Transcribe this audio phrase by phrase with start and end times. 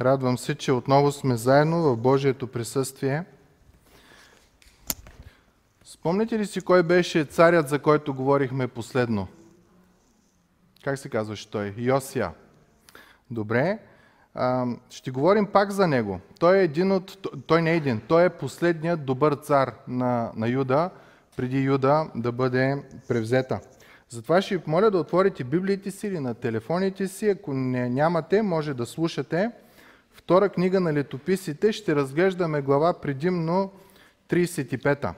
[0.00, 3.24] Радвам се, че отново сме заедно в Божието присъствие.
[5.84, 9.28] Спомните ли си кой беше царят, за който говорихме последно?
[10.84, 11.74] Как се казваше той?
[11.76, 12.30] Йосия.
[13.30, 13.78] Добре.
[14.90, 16.20] ще говорим пак за него.
[16.38, 17.26] Той е един от...
[17.46, 18.00] Той не е един.
[18.08, 20.90] Той е последният добър цар на, на Юда,
[21.36, 23.60] преди Юда да бъде превзета.
[24.08, 27.28] Затова ще ви помоля да отворите библиите си или на телефоните си.
[27.28, 29.50] Ако не нямате, може да слушате.
[30.16, 33.72] Втора книга на летописите ще разглеждаме глава предимно
[34.28, 35.14] 35-та.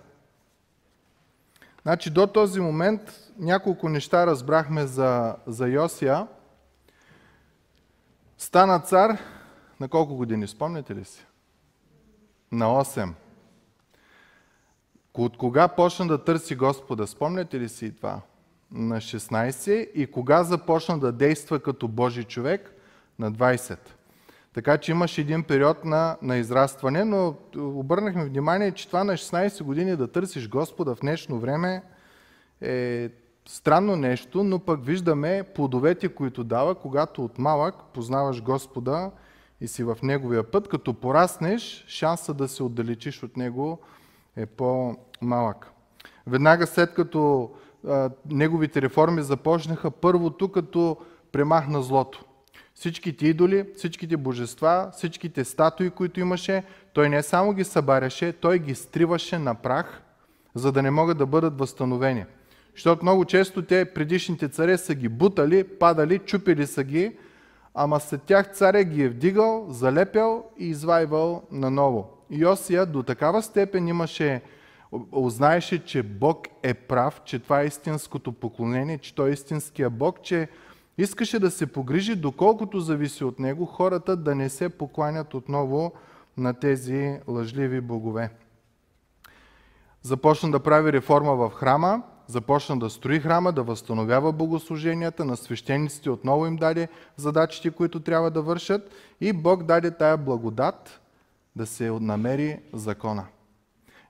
[1.82, 3.00] Значи до този момент
[3.38, 6.26] няколко неща разбрахме за, за Йосия.
[8.38, 9.18] Стана цар
[9.80, 11.26] на колко години, спомняте ли си?
[12.52, 13.12] На 8.
[15.14, 18.20] От кога почна да търси Господа, спомняте ли си това?
[18.72, 22.74] На 16 и кога започна да действа като Божий човек?
[23.18, 23.78] На 20.
[24.58, 29.62] Така че имаш един период на, на израстване, но обърнахме внимание, че това на 16
[29.62, 31.82] години да търсиш Господа в днешно време
[32.60, 33.10] е
[33.48, 39.10] странно нещо, но пък виждаме плодовете, които дава, когато от малък познаваш Господа
[39.60, 40.68] и си в Неговия път.
[40.68, 43.78] Като пораснеш, шанса да се отдалечиш от Него
[44.36, 45.72] е по-малък.
[46.26, 47.50] Веднага след като
[47.88, 50.96] а, Неговите реформи започнаха, първото като
[51.32, 52.24] премахна злото
[52.78, 56.62] всичките идоли, всичките божества, всичките статуи, които имаше,
[56.92, 60.02] той не само ги събаряше, той ги стриваше на прах,
[60.54, 62.24] за да не могат да бъдат възстановени.
[62.74, 67.16] Защото много често те, предишните царе, са ги бутали, падали, чупили са ги,
[67.74, 72.10] ама след тях царя ги е вдигал, залепял и извайвал наново.
[72.30, 74.42] Йосия до такава степен имаше,
[75.12, 80.22] узнаеше, че Бог е прав, че това е истинското поклонение, че той е истинския Бог,
[80.22, 80.48] че
[80.98, 85.92] Искаше да се погрижи, доколкото зависи от него, хората да не се покланят отново
[86.36, 88.30] на тези лъжливи богове.
[90.02, 96.10] Започна да прави реформа в храма, започна да строи храма, да възстановява богослуженията, на свещениците
[96.10, 101.00] отново им даде задачите, които трябва да вършат и Бог даде тая благодат
[101.56, 103.26] да се намери закона.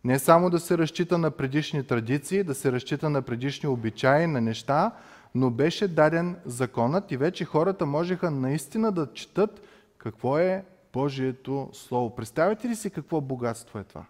[0.04, 4.40] Не само да се разчита на предишни традиции, да се разчита на предишни обичаи, на
[4.40, 4.92] неща,
[5.38, 9.60] но беше даден законът и вече хората можеха наистина да четат
[9.98, 12.16] какво е Божието Слово.
[12.16, 14.04] Представете ли си какво богатство е това?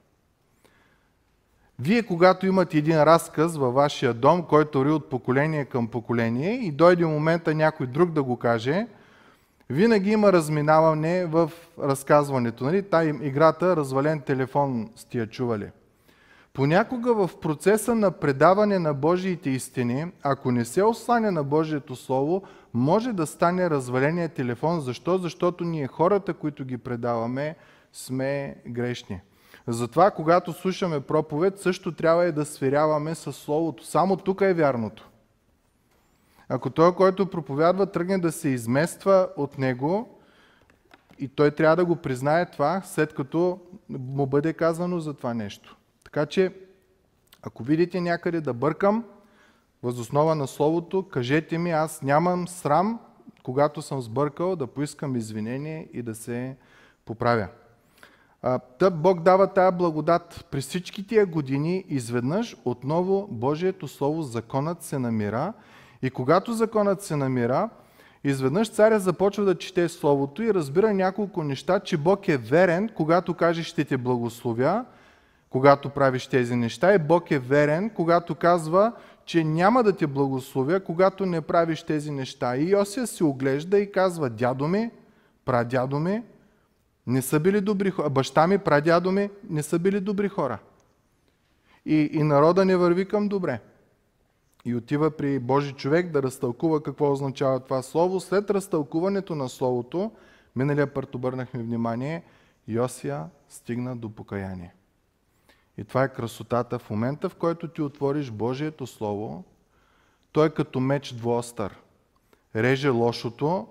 [1.79, 6.73] Вие, когато имате един разказ във вашия дом, който върви от поколение към поколение и
[6.73, 8.87] дойде момента някой друг да го каже,
[9.71, 11.53] винаги има разминаване в
[11.83, 12.65] разказването.
[12.65, 12.83] Нали?
[12.83, 15.71] Та играта развален телефон сте я чували.
[16.59, 22.43] Понякога в процеса на предаване на Божиите истини, ако не се осланя на Божието Слово,
[22.75, 24.81] може да стане разваления телефон.
[24.81, 25.19] Защо?
[25.19, 27.57] Защото ние хората, които ги предаваме,
[27.93, 29.21] сме грешни.
[29.67, 33.87] Затова, когато слушаме проповед, също трябва и да сверяваме с Словото.
[33.87, 35.11] Само тук е вярното.
[36.49, 40.19] Ако той, който проповядва, тръгне да се измества от него,
[41.19, 45.78] и той трябва да го признае това, след като му бъде казано за това нещо.
[46.09, 46.53] Така че,
[47.43, 49.05] ако видите някъде да бъркам,
[49.83, 53.01] възоснова на Словото, кажете ми, аз нямам срам,
[53.43, 56.57] когато съм сбъркал, да поискам извинение и да се
[57.05, 57.49] поправя.
[58.79, 60.47] Тъп Бог дава тая благодат.
[60.51, 65.53] При всички тия години изведнъж отново Божието Слово, законът се намира
[66.03, 67.69] и когато законът се намира,
[68.25, 73.35] изведнъж царя започва да чете Словото и разбира няколко неща, че Бог е верен, когато
[73.35, 74.85] каже ще те благословя,
[75.51, 78.93] когато правиш тези неща и Бог е верен, когато казва,
[79.25, 82.57] че няма да те благословя, когато не правиш тези неща.
[82.57, 84.91] И Йосия се оглежда и казва, дядо ми,
[85.45, 86.23] прадядо ми,
[87.07, 88.11] не са били добри хора.
[88.11, 90.59] Баща ми, прадядо ми, не са били добри хора.
[91.87, 93.61] И, и народа не върви към добре.
[94.65, 98.21] И отива при Божи човек да разтълкува какво означава това слово.
[98.21, 100.13] След разтълкуването на словото,
[100.57, 102.23] миналия път обърнахме внимание,
[102.69, 104.75] Йосия стигна до покаяние.
[105.79, 106.79] И това е красотата.
[106.79, 109.45] В момента, в който ти отвориш Божието Слово,
[110.33, 111.79] той е като меч двуостър.
[112.57, 113.67] Реже лошото,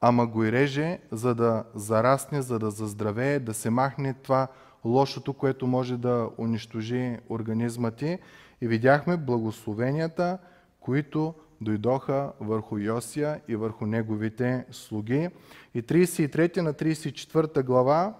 [0.00, 4.48] ама го и реже, за да зарасне, за да заздравее, да се махне това
[4.84, 8.18] лошото, което може да унищожи организма ти.
[8.60, 10.38] И видяхме благословенията,
[10.80, 15.28] които дойдоха върху Йосия и върху неговите слуги.
[15.74, 18.14] И 33 на 34 глава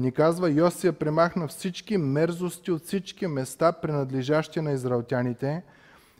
[0.00, 5.62] ни казва, Йосия премахна всички мерзости от всички места, принадлежащи на израелтяните,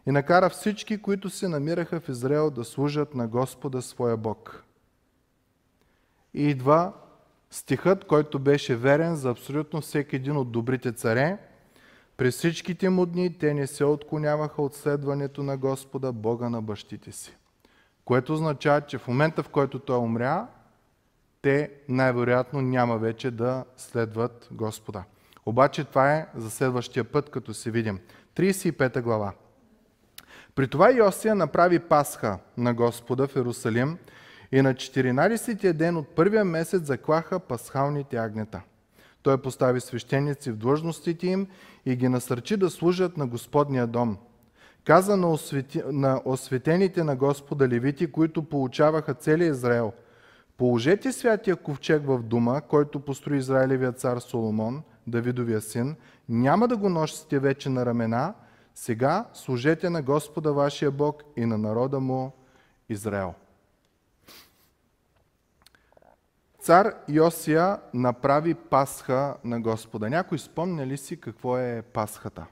[0.07, 4.65] и накара всички, които се намираха в Израел, да служат на Господа своя Бог.
[6.35, 6.93] И идва
[7.51, 11.39] Стихът, който беше верен за абсолютно всеки един от добрите царе,
[12.17, 17.13] през всичките му дни те не се отклоняваха от следването на Господа, Бога на бащите
[17.13, 17.37] си.
[18.05, 20.47] Което означава, че в момента, в който той умря,
[21.43, 25.05] те най-вероятно няма вече да следват Господа.
[25.47, 27.99] Обаче това е за следващия път, като се видим.
[28.37, 29.33] 35 глава.
[30.55, 33.99] При това Йосия направи Пасха на Господа в Иерусалим
[34.53, 38.61] и на 14-тия ден от първия месец заклаха пасхалните агнета.
[39.23, 41.47] Той постави свещеници в длъжностите им
[41.87, 44.19] и ги насърчи да служат на Господния дом.
[44.85, 45.83] Каза на, освети...
[45.87, 49.93] на осветените на Господа левити, които получаваха целия Израел,
[50.61, 55.97] положете святия ковчег в дома, който построи Израилевия цар Соломон, Давидовия син,
[56.29, 58.35] няма да го носите вече на ramена,
[58.75, 62.33] сега служете на Господа вашия Бог и на народа му
[62.89, 63.35] Израел.
[66.59, 70.11] Цар Йосия направи Пасха на Господа.
[70.11, 72.47] Някой спомня ли си какво е Пасхата?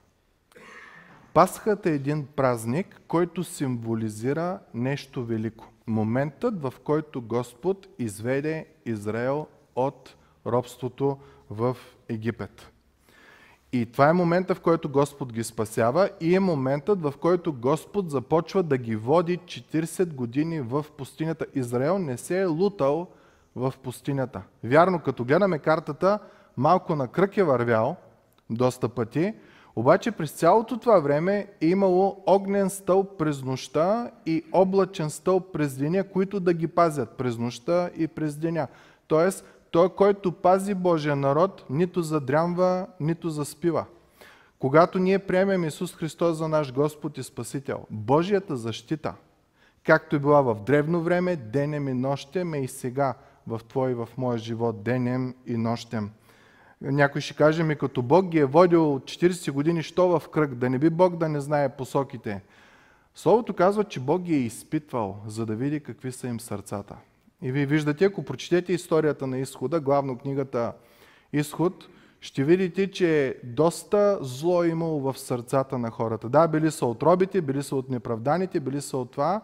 [1.35, 5.69] Пасхата е един празник, който символизира нещо велико.
[5.89, 9.47] Моментът, в който Господ изведе Израел
[9.77, 11.19] от робството
[11.51, 11.77] в
[12.09, 12.73] Египет.
[13.73, 18.11] И това е момента, в който Господ ги спасява и е моментът, в който Господ
[18.11, 21.47] започва да ги води 40 години в пустинята.
[21.55, 23.09] Израел не се е лутал
[23.57, 24.43] в пустинята.
[24.65, 26.19] Вярно, като гледаме картата,
[26.57, 27.97] малко на кръг е вървял
[28.51, 29.35] доста пъти,
[29.79, 35.77] обаче през цялото това време е имало огнен стълб през нощта и облачен стълб през
[35.77, 38.69] деня, които да ги пазят през нощта и през деня.
[39.07, 43.85] Тоест, той, който пази Божия народ, нито задрямва, нито заспива.
[44.59, 49.15] Когато ние приемем Исус Христос за наш Господ и Спасител, Божията защита,
[49.87, 53.15] както е била в древно време, денем и нощем, е и сега
[53.47, 56.11] в Твой и в моя живот, денем и нощем.
[56.81, 60.71] Някой ще каже ми, като Бог ги е водил 40 години, що в кръг, да
[60.71, 62.43] не би Бог да не знае посоките.
[63.15, 66.97] Словото казва, че Бог ги е изпитвал, за да види какви са им сърцата.
[67.43, 70.73] И вие виждате, ако прочетете историята на изхода, главно книгата
[71.33, 71.89] Изход,
[72.21, 76.29] ще видите, че доста зло е имало в сърцата на хората.
[76.29, 79.41] Да, били са от робите, били са от неправданите, били са от това,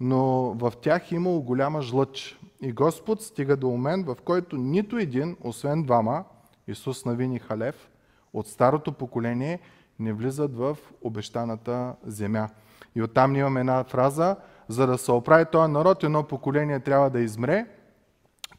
[0.00, 2.40] но в тях е имало голяма жлъч.
[2.62, 6.24] И Господ стига до момент, в който нито един, освен двама,
[6.68, 7.90] Исус Навин и Халев,
[8.32, 9.60] от старото поколение
[9.98, 12.48] не влизат в обещаната земя.
[12.94, 14.36] И оттам имаме една фраза,
[14.68, 17.66] за да се оправи този народ, едно поколение трябва да измре,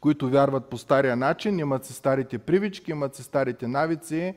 [0.00, 4.34] които вярват по стария начин, имат си старите привички, имат си старите навици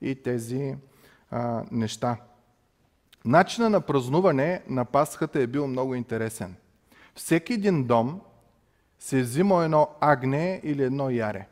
[0.00, 0.76] и тези
[1.30, 2.16] а, неща.
[3.24, 6.56] Начина на празнуване на Пасхата е бил много интересен.
[7.14, 8.20] Всеки един дом
[8.98, 11.46] се е взимал едно агне или едно яре,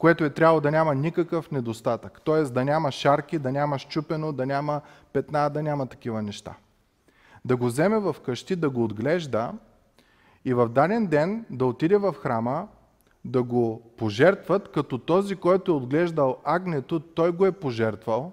[0.00, 2.20] което е трябвало да няма никакъв недостатък.
[2.24, 2.42] Т.е.
[2.42, 4.80] да няма шарки, да няма щупено, да няма
[5.12, 6.54] петна, да няма такива неща
[7.44, 9.52] да го вземе в къщи, да го отглежда
[10.44, 12.68] и в даден ден да отиде в храма,
[13.24, 18.32] да го пожертват, като този, който е отглеждал агнето, той го е пожертвал.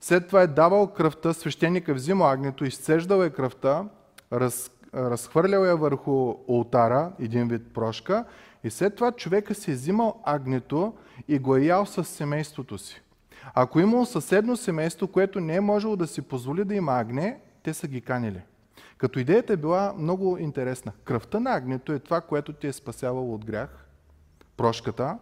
[0.00, 3.84] След това е давал кръвта, свещеника взима агнето, изцеждал е кръвта,
[4.32, 8.24] раз, разхвърлял я върху ултара, един вид прошка,
[8.66, 10.94] и след това човека си е взимал агнето
[11.28, 13.02] и го е ял с семейството си.
[13.54, 17.74] Ако имало съседно семейство, което не е можело да си позволи да има агне, те
[17.74, 18.42] са ги канили.
[18.98, 20.92] Като идеята е била много интересна.
[21.04, 23.86] Кръвта на агнето е това, което ти е спасявало от грях,
[24.56, 25.18] прошката,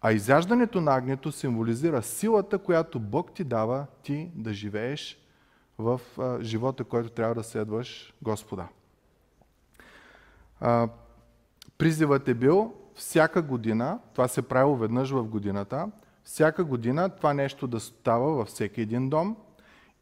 [0.00, 5.18] а изяждането на агнето символизира силата, която Бог ти дава ти да живееш
[5.78, 6.00] в
[6.40, 8.68] живота, който трябва да следваш Господа.
[11.78, 15.90] Призивът е бил всяка година, това се правило веднъж в годината,
[16.24, 19.36] всяка година това нещо да става във всеки един дом–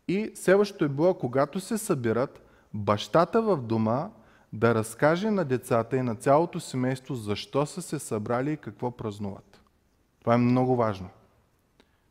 [0.08, 2.42] и следващото е било, когато се събират,
[2.74, 4.08] бащата в дома
[4.52, 9.60] да разкаже на децата и на цялото семейство защо са се събрали и какво празнуват.
[10.20, 11.08] Това е много важно.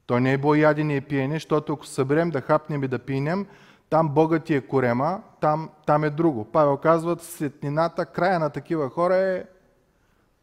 [0.05, 3.47] Той не е било ядене и пиене, защото ако съберем да хапнем и да пинем,
[3.91, 6.45] там Бога ти е корема, там, там е друго.
[6.45, 9.45] Павел казва, светнината, края на такива хора е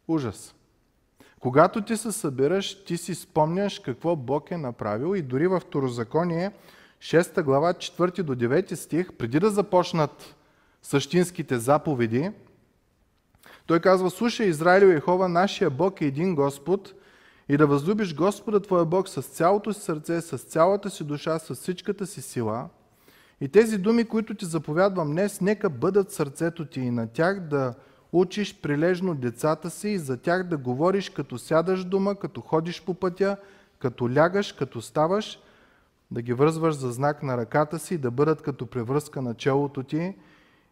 [0.07, 0.55] ужас.
[1.39, 6.51] Когато ти се събираш, ти си спомняш какво Бог е направил и дори в Второзаконие
[6.99, 10.35] 6 глава, 4 до 9 стих, преди да започнат
[10.81, 12.31] същинските заповеди,
[13.65, 16.93] той казва, слушай Израилю Ехова, нашия Бог е един Господ
[17.49, 21.55] и да възлюбиш Господа твоя Бог с цялото си сърце, с цялата си душа, с
[21.55, 22.69] всичката си сила.
[23.41, 27.73] И тези думи, които ти заповядвам днес, нека бъдат сърцето ти и на тях да
[28.11, 32.93] учиш прилежно децата си и за тях да говориш като сядаш дома, като ходиш по
[32.93, 33.37] пътя,
[33.79, 35.39] като лягаш, като ставаш,
[36.11, 40.15] да ги връзваш за знак на ръката си, да бъдат като превръзка на челото ти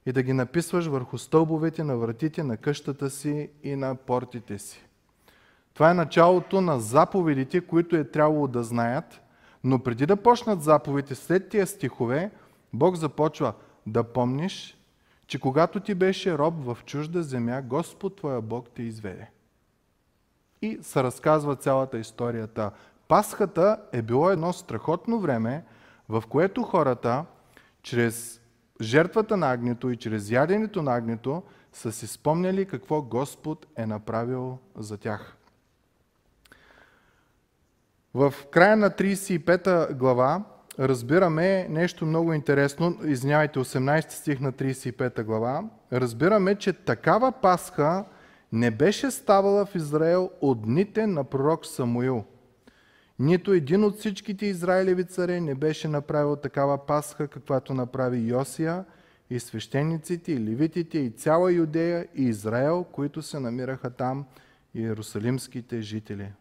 [0.05, 4.85] и да ги написваш върху стълбовете на вратите на къщата си и на портите си.
[5.73, 9.21] Това е началото на заповедите, които е трябвало да знаят,
[9.63, 12.31] но преди да почнат заповедите след тия стихове,
[12.73, 13.53] Бог започва
[13.87, 14.77] да помниш,
[15.27, 19.29] че когато ти беше роб в чужда земя, Господ твоя Бог те изведе.
[20.61, 22.71] И се разказва цялата историята.
[23.07, 25.63] Пасхата е било едно страхотно време,
[26.09, 27.25] в което хората,
[27.81, 28.41] чрез
[28.81, 31.43] жертвата на агнето и чрез яденето на агнето,
[31.73, 35.37] са си спомняли какво Господ е направил за тях.
[38.13, 40.43] В края на 35 глава
[40.79, 48.05] разбираме нещо много интересно, извинявайте, 18 стих на 35 глава, разбираме, че такава Пасха
[48.51, 52.23] не беше ставала в Израел от дните на пророк Самуил.
[53.19, 58.85] Нито един от всичките израилеви царе не беше направил такава Пасха, каквато направи Йосия
[59.29, 64.25] и свещениците, и левитите, и цяла Юдея, и Израел, които се намираха там,
[64.75, 66.31] и иерусалимските жители.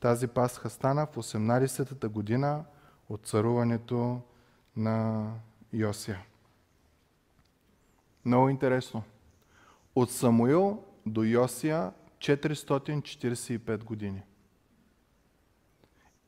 [0.00, 2.64] Тази Пасха стана в 18-та година
[3.08, 4.20] от царуването
[4.76, 5.28] на
[5.72, 6.24] Йосия.
[8.24, 9.02] Много интересно.
[9.94, 14.22] От Самуил до Йосия 445 години.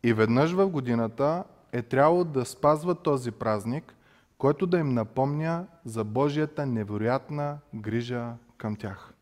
[0.03, 3.95] И веднъж в годината е трябвало да спазват този празник,
[4.39, 9.15] който да им напомня за Божията невероятна грижа към тях.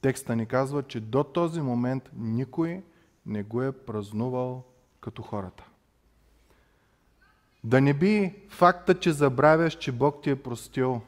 [0.00, 2.82] Текста ни казва, че до този момент никой
[3.26, 4.64] не го е празнувал
[5.00, 5.64] като хората.
[7.64, 11.00] Да не би факта, че забравяш, че Бог ти е простил.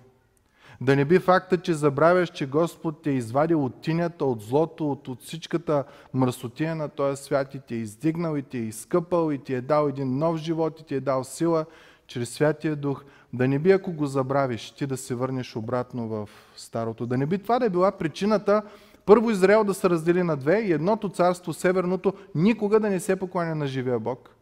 [0.80, 4.90] Да не би факта, че забравяш, че Господ те е извадил от тинята, от злото,
[4.90, 9.33] от, от всичката мръсотия на този свят и ти е издигнал и ти е изкъпал
[9.33, 11.64] и ти е дал един нов живот и ти е дал сила
[12.07, 13.04] чрез Святия Дух.
[13.33, 17.07] Да не би, ако го забравиш, ти да се върнеш обратно в старото.
[17.07, 18.62] Да не би това да е била причината
[19.07, 23.16] първо Израел да се раздели на две и едното царство, северното, никога да не се
[23.16, 24.39] покланя на живия Бог.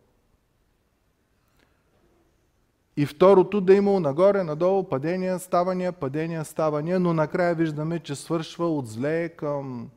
[2.99, 8.69] И второто да имало нагоре, надолу, падения, ставания, падения, ставания, но накрая виждаме, че свършва
[8.69, 9.91] от зле към,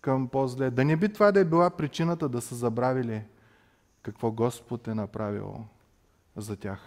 [0.00, 0.70] към по-зле.
[0.70, 3.22] Да не би това да е била причината да са забравили
[4.02, 5.54] какво Господ е направил
[6.36, 6.80] за тях.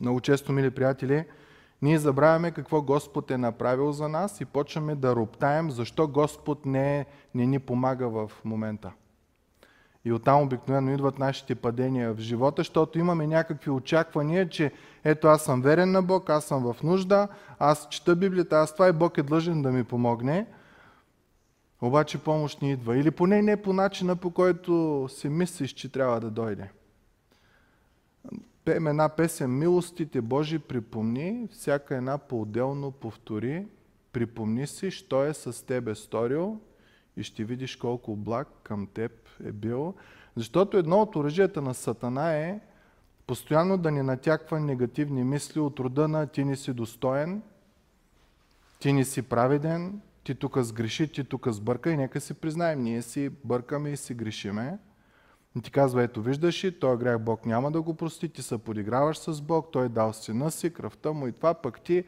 [0.00, 1.24] Много често, мили приятели,
[1.82, 7.06] ние забравяме какво Господ е направил за нас и почваме да роптаем защо Господ не,
[7.34, 8.92] не ни помага в момента.
[10.04, 14.72] И оттам обикновено идват нашите падения в живота, защото имаме някакви очаквания, че
[15.04, 17.28] ето аз съм верен на Бог, аз съм в нужда,
[17.58, 20.46] аз чета Библията, аз това и Бог е длъжен да ми помогне.
[21.82, 22.96] Обаче помощ ни идва.
[22.96, 26.70] Или поне не по начина, по който си мислиш, че трябва да дойде.
[28.64, 33.66] Пеем една песен Милостите Божи припомни, всяка една по-отделно повтори,
[34.12, 36.60] припомни си, що е с тебе сторил
[37.20, 39.12] и ще видиш колко благ към теб
[39.44, 39.94] е бил.
[40.36, 42.60] Защото едно от оръжията на Сатана е
[43.26, 47.42] постоянно да ни натяква негативни мисли от рода на ти не си достоен,
[48.78, 53.02] ти не си праведен, ти тук сгреши, ти тук сбърка и нека си признаем, ние
[53.02, 54.78] си бъркаме и си грешиме.
[55.58, 58.58] И ти казва, ето виждаш и, този грях Бог няма да го прости, ти се
[58.58, 62.04] подиграваш с Бог, Той дал сина си, кръвта му и това, пък ти,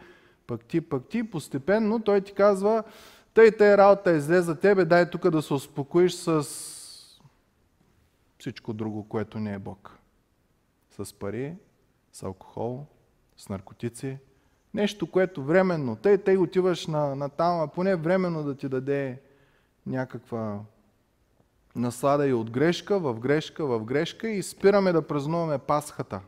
[0.46, 2.82] пък ти, пък ти, постепенно Той ти казва,
[3.34, 6.46] тъй тъй работа е зле за тебе, дай тук да се успокоиш с
[8.38, 9.98] всичко друго, което не е Бог.
[10.90, 11.54] С пари,
[12.12, 12.86] с алкохол,
[13.36, 14.18] с наркотици.
[14.74, 19.20] Нещо, което временно, тъй тъй отиваш на, на там, а поне временно да ти даде
[19.86, 20.60] някаква
[21.76, 26.20] наслада и от грешка в грешка в грешка и спираме да празнуваме Пасхата.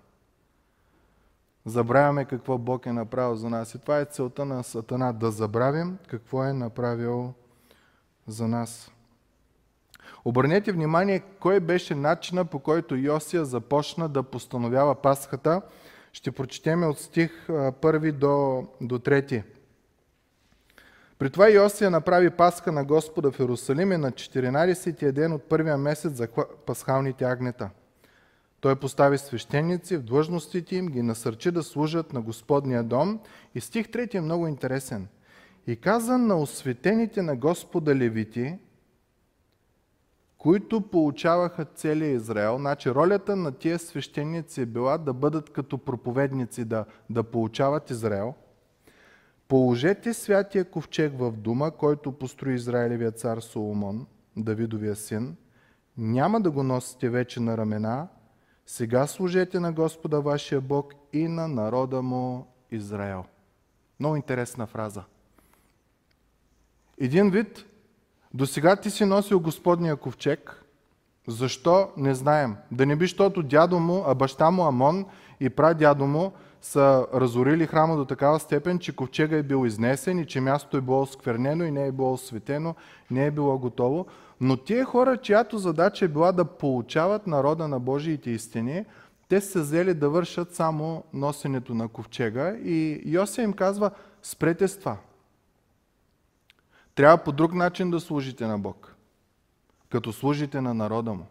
[1.67, 3.75] Забравяме какво Бог е направил за нас.
[3.75, 7.33] И това е целта на Сатана, да забравим какво е направил
[8.27, 8.91] за нас.
[10.25, 15.63] Обърнете внимание, кой беше начина по който Йосия започна да постановява Пасхата.
[16.13, 19.43] Ще прочетем от стих 1 до, до 3.
[21.19, 25.77] При това Йосия направи Пасха на Господа в Иерусалим и на 14-тия ден от първия
[25.79, 26.29] месец за
[26.67, 27.71] пасхалните агнета.
[28.65, 33.21] Той постави свещеници в длъжностите им, ги насърчи да служат на Господния дом.
[33.55, 35.09] И стих 3 е много интересен.
[35.67, 38.59] И каза на осветените на Господа левити,
[40.39, 42.59] които получаваха целия Израел.
[42.59, 48.35] Значи ролята на тия свещеници е била да бъдат като проповедници, да, да получават Израел.
[49.49, 54.07] Положете святия ковчег в дома, който построи Израилевия цар Соломон,
[54.37, 55.37] Давидовия син.
[55.99, 58.09] Няма да го носите вече на ramена.
[58.67, 63.25] Сега служете на Господа вашия Бог и на народа му Израел.
[64.01, 65.03] Много интересна фраза.
[67.01, 67.65] Един вид,
[68.35, 70.65] до сега ти си носил Господния ковчег,
[71.29, 72.57] защо не знаем.
[72.71, 75.07] Да не би, защото дядо му, а баща му Амон
[75.41, 80.27] и прадядо му са разорили храма до такава степен, че ковчега е бил изнесен и
[80.27, 82.75] че мястото е било сквернено и не е било осветено,
[83.11, 84.07] не е било готово.
[84.41, 88.85] Но тия хора, чиято задача е била да получават народа на Божиите истини,
[89.29, 93.91] те са взели да вършат само носенето на ковчега и Йосия им казва,
[94.23, 94.97] спрете с това.
[96.95, 98.95] Трябва по друг начин да служите на Бог,
[99.91, 101.27] като служите на народа му.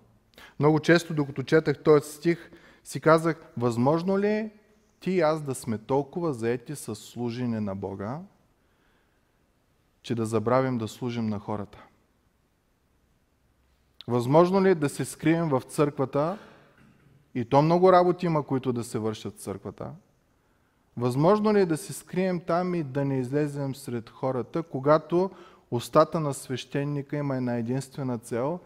[0.59, 2.51] Много често, докато четах този стих,
[2.83, 4.51] си казах, възможно ли
[4.99, 8.19] ти и аз да сме толкова заети с служене на Бога,
[10.01, 11.83] че да забравим да служим на хората?
[14.07, 16.37] Възможно ли е да се скрием в църквата,
[17.35, 19.91] и то много работи има, които да се вършат в църквата,
[20.97, 25.31] възможно ли е да се скрием там и да не излезем сред хората, когато
[25.71, 28.59] устата на свещеника има една единствена цел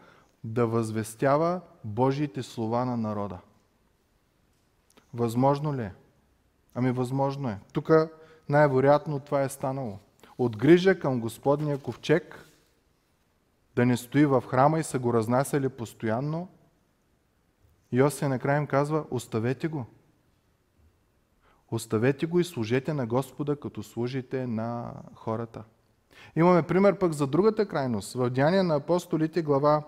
[0.44, 3.38] да възвестява Божиите слова на народа?
[5.14, 5.92] Възможно ли е?
[6.74, 7.58] Ами възможно е.
[7.72, 7.90] Тук
[8.48, 9.98] най-вероятно това е станало.
[10.38, 12.47] От грижа към Господния ковчег
[13.78, 16.48] да не стои в храма и са го разнасяли постоянно,
[17.92, 19.86] Йосия накрая им казва, оставете го.
[21.70, 25.64] Оставете го и служете на Господа, като служите на хората.
[26.36, 28.14] Имаме пример пък за другата крайност.
[28.14, 29.82] В Деяния на апостолите, глава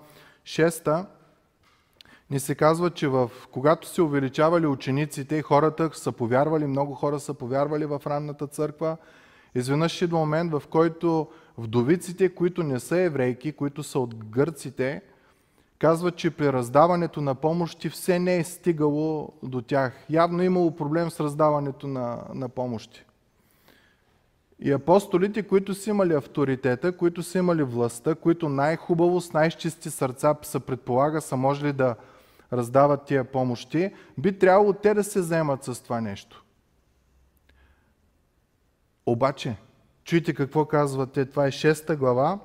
[0.45, 1.07] 6,
[2.31, 7.35] ни се казва, че в, когато се увеличавали учениците хората са повярвали, много хора са
[7.35, 8.97] повярвали в ранната църква,
[9.55, 11.29] изведнъж идва момент, в който
[11.61, 15.03] вдовиците, които не са еврейки, които са от гърците,
[15.79, 20.07] казват, че при раздаването на помощи все не е стигало до тях.
[20.11, 23.05] Явно е имало проблем с раздаването на, на помощи.
[24.63, 30.35] И апостолите, които са имали авторитета, които са имали властта, които най-хубаво, с най-чисти сърца
[30.43, 31.97] се предполага, са можели да
[32.53, 36.45] раздават тия помощи, би трябвало те да се заемат с това нещо.
[39.07, 39.57] Обаче,
[40.11, 41.27] чуйте какво казват те.
[41.27, 42.39] Това е 6 глава,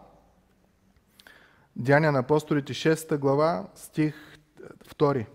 [1.75, 4.15] Деяния на апостолите 6 глава, стих
[4.95, 5.25] 2.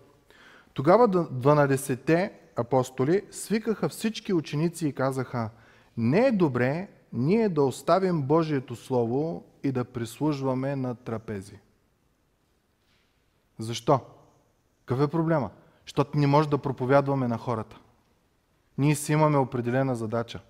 [0.74, 5.50] Тогава 12-те апостоли свикаха всички ученици и казаха,
[5.96, 11.58] не е добре ние да оставим Божието Слово и да прислужваме на трапези.
[13.58, 14.00] Защо?
[14.86, 15.50] Какъв е проблема?
[15.86, 17.78] Защото не може да проповядваме на хората.
[18.78, 20.40] Ние си имаме определена задача.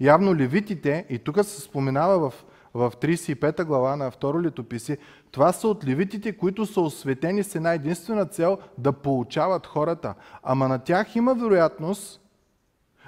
[0.00, 4.98] Явно левитите, и тук се споменава в, в 35 глава на второ летописи,
[5.30, 10.14] това са от левитите, които са осветени с една единствена цел да получават хората.
[10.42, 12.20] Ама на тях има вероятност,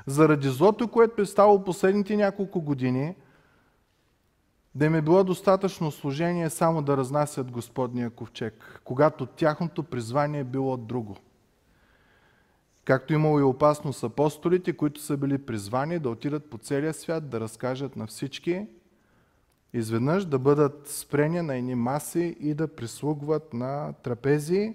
[0.06, 3.14] заради злото, което е ставало последните няколко години,
[4.74, 10.44] да им е било достатъчно служение само да разнасят Господния ковчег, когато тяхното призвание е
[10.44, 11.16] било друго.
[12.88, 17.40] Както имало и опасност апостолите, които са били призвани да отидат по целия свят, да
[17.40, 18.66] разкажат на всички,
[19.72, 24.74] изведнъж да бъдат спрени на едни маси и да прислугват на трапези.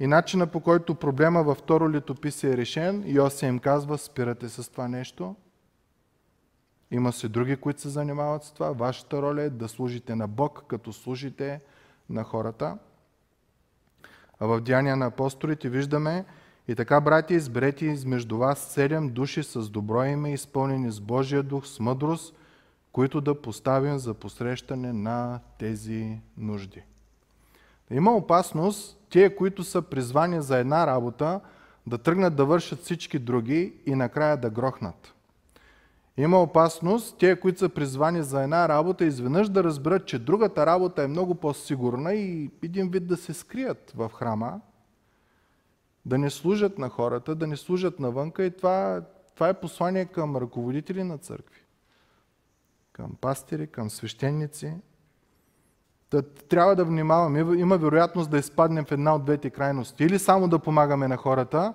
[0.00, 4.70] И начина по който проблема във второ летописие е решен, Йосия им казва, спирате с
[4.70, 5.36] това нещо–
[6.90, 8.72] има се други, които се занимават с това.
[8.72, 11.60] Вашата роля е да служите на Бог, като служите
[12.10, 12.78] на хората.
[14.38, 16.24] А в Деяния на апостолите виждаме
[16.68, 21.66] и така, брати, изберете измежду вас седем души с добро име, изпълнени с Божия дух,
[21.66, 22.34] с мъдрост,
[22.92, 26.82] които да поставим за посрещане на тези нужди.
[27.90, 31.40] Има опасност тие, които са призвани за една работа,
[31.86, 35.14] да тръгнат да вършат всички други и накрая да грохнат.
[36.16, 41.02] Има опасност те, които са призвани за една работа, изведнъж да разберат, че другата работа
[41.02, 44.60] е много по-сигурна и един вид да се скрият в храма,
[46.06, 49.02] да не служат на хората, да не служат навънка и това,
[49.34, 51.60] това е послание към ръководители на църкви,
[52.92, 54.74] към пастири, към свещеници.
[56.48, 57.38] трябва да внимаваме.
[57.60, 60.04] Има вероятност да изпаднем в една от двете крайности.
[60.04, 61.74] Или само да помагаме на хората,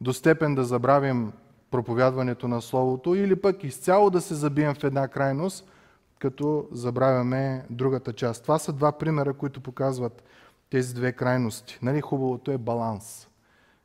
[0.00, 1.32] до степен да забравим
[1.70, 5.70] проповядването на Словото, или пък изцяло да се забием в една крайност,
[6.18, 8.42] като забравяме другата част.
[8.42, 10.22] Това са два примера, които показват
[10.70, 11.78] тези две крайности.
[11.82, 13.28] Нали, хубавото е баланс.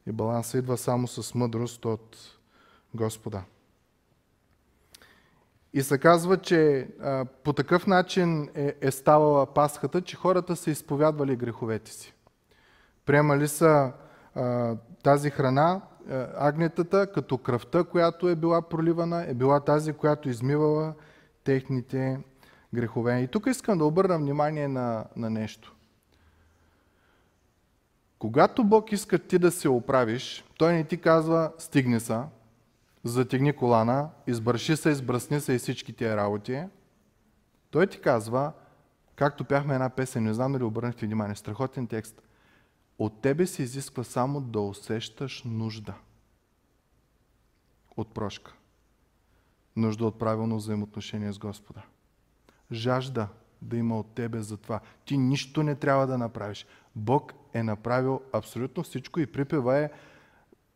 [0.07, 2.17] И балансът идва само с мъдрост от
[2.93, 3.43] Господа.
[5.73, 10.71] И се казва, че а, по такъв начин е, е ставала Пасхата, че хората са
[10.71, 12.13] изповядвали греховете си.
[13.05, 13.91] Приемали са
[14.35, 20.29] а, тази храна, а, агнетата, като кръвта, която е била проливана, е била тази, която
[20.29, 20.93] измивала
[21.43, 22.19] техните
[22.73, 23.19] грехове.
[23.19, 25.75] И тук искам да обърна внимание на, на нещо.
[28.19, 32.25] Когато Бог иска ти да се оправиш, Той не ти казва стигни са,
[33.03, 36.63] затегни колана, избърши се, избръсни се и всички тия работи.
[37.71, 38.53] Той ти казва,
[39.15, 42.21] както пяхме една песен, не знам дали обърнахте внимание, страхотен текст.
[42.99, 45.93] От тебе се изисква само да усещаш нужда
[47.97, 48.53] от прошка.
[49.75, 51.81] Нужда от правилно взаимоотношение с Господа.
[52.71, 53.27] Жажда
[53.61, 54.79] да има от тебе за това.
[55.05, 56.65] Ти нищо не трябва да направиш.
[56.95, 59.89] Бог е направил абсолютно всичко и припева е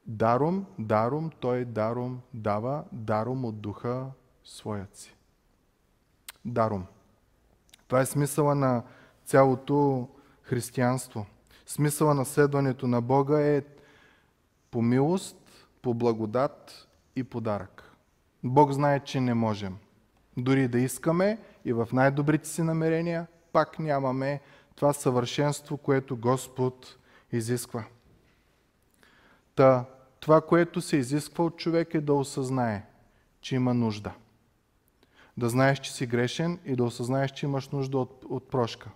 [0.06, 4.06] даром, даром, той даром дава, даром от духа
[4.44, 5.16] своят си.
[6.46, 6.86] Даром.
[7.88, 8.84] Това е смисъла на
[9.26, 10.10] цялото
[10.42, 11.26] християнство.
[11.66, 13.62] Смисъла на следването на Бога е
[14.72, 17.92] по милост, по благодат и подарък.
[18.44, 19.78] Бог знае, че не можем.
[20.38, 24.42] Дори да искаме и в най-добрите си намерения, пак нямаме
[24.76, 26.98] това съвършенство, което Господ
[27.32, 27.84] изисква.
[29.56, 29.86] Та,
[30.20, 32.86] това, което се изисква от човек е да осъзнае,
[33.42, 34.12] че има нужда.
[35.38, 38.90] Да знаеш, че си грешен и да осъзнаеш, че имаш нужда от, от прошка.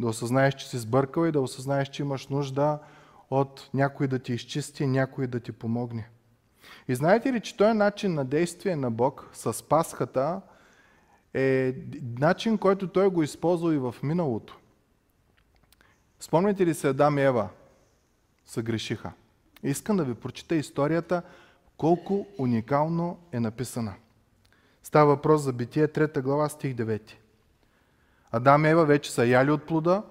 [0.00, 2.78] Да осъзнаеш, че си сбъркал и да осъзнаеш, че имаш нужда
[3.30, 6.08] от някой да ти изчисти, някой да ти помогне.
[6.88, 10.40] И знаете ли, че този начин на действие на Бог с Пасхата
[11.36, 11.74] е
[12.18, 14.56] начин, който Той го използва и в миналото.
[16.20, 17.48] Спомняте ли се Адам и Ева?
[18.46, 19.12] Съгрешиха.
[19.62, 21.22] Искам да ви прочита историята,
[21.76, 23.94] колко уникално е написана.
[24.82, 27.12] Става въпрос за Битие 3 глава, стих 9.
[28.30, 30.02] Адам и Ева вече са яли от плода,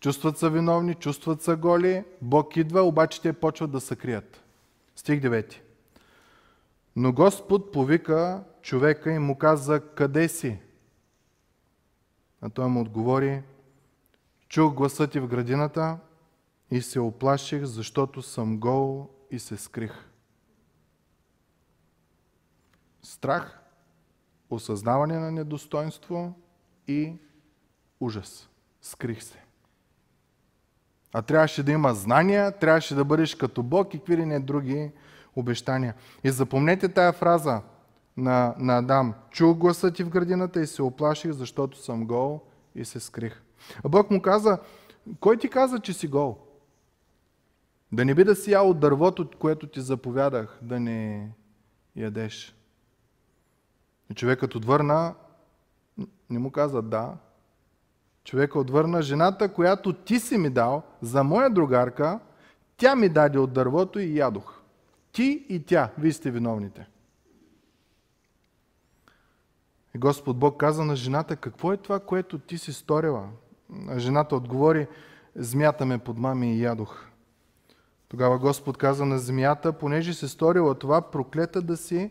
[0.00, 4.42] чувстват са виновни, чувстват са голи, Бог идва, обаче те почват да се крият.
[4.96, 5.69] Стих 9.
[6.96, 10.58] Но Господ повика човека и му каза, къде си?
[12.40, 13.42] А той му отговори,
[14.48, 15.98] чух гласа ти в градината
[16.70, 19.92] и се оплаших, защото съм гол и се скрих.
[23.02, 23.60] Страх,
[24.50, 26.34] осъзнаване на недостоинство
[26.88, 27.16] и
[28.00, 28.48] ужас.
[28.82, 29.44] Скрих се.
[31.12, 34.92] А трябваше да има знания, трябваше да бъдеш като Бог и какви ли не други
[35.36, 35.94] обещания.
[36.24, 37.62] И запомнете тая фраза
[38.16, 39.14] на, на Адам.
[39.30, 42.40] Чух гласа ти в градината и се оплаших, защото съм гол
[42.74, 43.42] и се скрих.
[43.84, 44.58] А Бог му каза,
[45.20, 46.38] кой ти каза, че си гол?
[47.92, 51.30] Да не би да си ял от дървото, което ти заповядах, да не
[51.96, 52.56] ядеш.
[54.10, 55.14] И човекът отвърна,
[56.30, 57.14] не му каза да.
[58.24, 62.20] Човекът отвърна, жената, която ти си ми дал за моя другарка,
[62.76, 64.59] тя ми даде от дървото и ядох.
[65.12, 66.86] Ти и тя, вие сте виновните.
[69.94, 73.28] И Господ Бог каза на жената, какво е това, което ти си сторила?
[73.88, 74.86] А жената отговори,
[75.36, 77.06] змията ме подмами и ядох.
[78.08, 82.10] Тогава Господ каза на змията, понеже се сторила това, проклета да си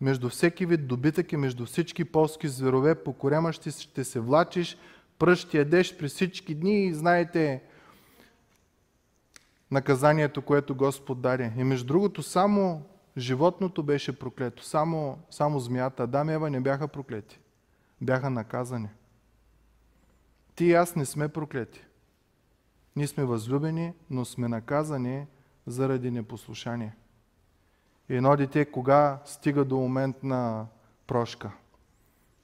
[0.00, 4.76] между всеки вид добитък и между всички полски зверове, по корема ще, ще се влачиш,
[5.18, 7.62] пръщ ще ядеш при всички дни и знаете
[9.74, 11.52] наказанието, което Господ даде.
[11.56, 12.82] И между другото, само
[13.16, 16.02] животното беше проклето, само, само змията.
[16.02, 17.40] Адам и Ева не бяха проклети,
[18.00, 18.88] бяха наказани.
[20.54, 21.84] Ти и аз не сме проклети.
[22.96, 25.26] Ние сме възлюбени, но сме наказани
[25.66, 26.94] заради непослушание.
[28.08, 30.66] И едно дете, кога стига до момент на
[31.06, 31.50] прошка?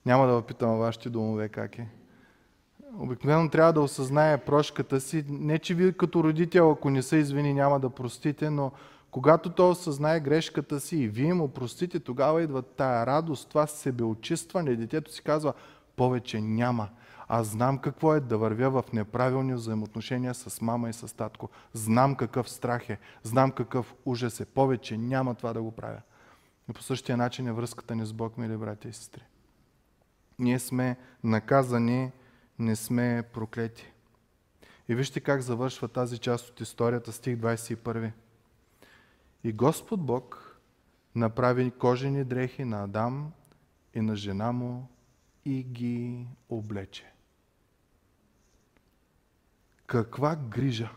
[0.07, 1.89] Няма да въпитам вашите домове как е.
[2.99, 5.25] Обикновено трябва да осъзнае прошката си.
[5.29, 8.73] Не, че вие като родител, ако не се извини, няма да простите, но
[9.11, 14.77] когато той осъзнае грешката си и вие му простите, тогава идва тая радост, това себеочистване.
[14.77, 15.53] Детето си казва,
[15.97, 16.89] повече няма.
[17.29, 21.49] Аз знам какво е да вървя в неправилни взаимоотношения с мама и с татко.
[21.73, 24.45] Знам какъв страх е, знам какъв ужас е.
[24.45, 26.01] Повече няма това да го правя.
[26.71, 29.23] И по същия начин е връзката ни с Бог, мили брати и сестри.
[30.39, 32.13] Ние сме наказани,
[32.61, 33.93] не сме проклети.
[34.89, 38.13] И вижте как завършва тази част от историята, стих 21.
[39.45, 40.57] И Господ Бог
[41.15, 43.33] направи кожени дрехи на Адам
[43.95, 44.89] и на жена му
[45.45, 47.13] и ги облече.
[49.87, 50.91] Каква грижа!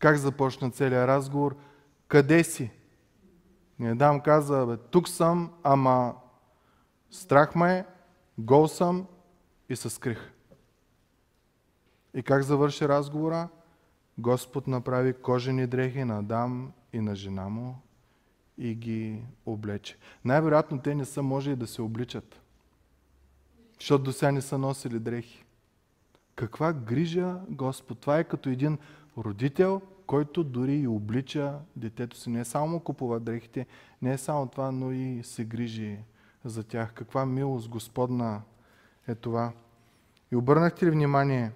[0.00, 1.56] Как започна целият разговор?
[2.08, 2.70] Къде си?
[3.78, 6.14] Не дам каза, бе, тук съм, ама
[7.14, 7.86] Страх ме,
[8.38, 9.06] гол съм
[9.68, 10.32] и се скрих.
[12.14, 13.48] И как завърши разговора?
[14.18, 17.76] Господ направи кожени дрехи на Адам и на жена му
[18.58, 19.96] и ги облече.
[20.24, 22.40] Най-вероятно те не са може и да се обличат.
[23.78, 25.44] Защото до сега не са носили дрехи.
[26.34, 27.98] Каква грижа Господ?
[27.98, 28.78] Това е като един
[29.18, 32.30] родител, който дори и облича детето си.
[32.30, 33.66] Не е само купува дрехите,
[34.02, 35.98] не е само това, но и се грижи
[36.44, 36.92] за тях.
[36.92, 38.42] Каква милост Господна
[39.08, 39.52] е това.
[40.32, 41.52] И обърнахте ли внимание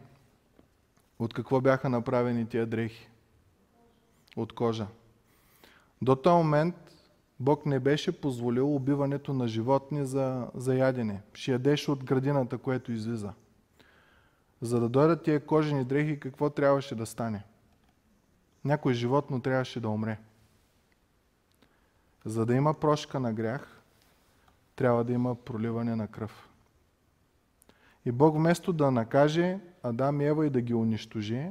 [1.19, 3.09] от какво бяха направени тия дрехи?
[4.37, 4.87] От кожа.
[6.03, 6.75] До този момент
[7.41, 11.23] Бог не беше позволил убиването на животни за, за ядене.
[11.35, 13.33] Ще ядеше от градината, което излиза.
[14.61, 17.45] За да дойдат тия кожени дрехи, какво трябваше да стане?
[18.65, 20.19] Някой животно трябваше да умре.
[22.25, 23.83] За да има прошка на грях,
[24.77, 26.48] трябва да има проливане на кръв.
[28.05, 31.47] И Бог вместо да накаже Адам и Ева и да ги унищожи,